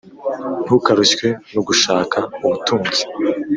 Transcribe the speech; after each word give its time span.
ntukarushywe 0.65 1.27
no 1.53 1.61
gushaka 1.67 2.17
ubutunzi 2.45 3.01